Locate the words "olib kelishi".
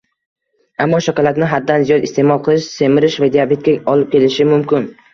3.97-4.53